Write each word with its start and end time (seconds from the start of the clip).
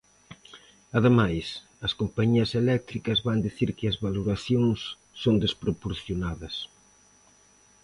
Ademais, 0.97 1.45
as 1.85 1.91
compañías 2.01 2.51
eléctricas 2.63 3.19
van 3.27 3.43
dicir 3.47 3.69
que 3.77 3.85
as 3.91 3.97
valoracións 4.07 4.79
son 5.21 5.35
desproporcionadas. 5.43 6.55